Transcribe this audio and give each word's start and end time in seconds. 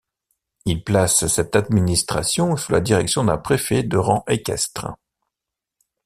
Il 0.65 0.83
place 0.83 1.27
cette 1.27 1.55
administration 1.55 2.57
sous 2.57 2.71
la 2.71 2.81
direction 2.81 3.23
d'un 3.23 3.37
préfet 3.37 3.83
de 3.83 3.97
rang 3.97 4.23
équestre. 4.27 4.87